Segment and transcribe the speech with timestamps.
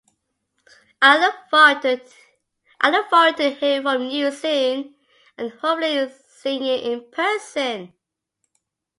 [0.99, 4.95] I look forward to hearing from you soon
[5.37, 7.93] and hopefully seeing you in person!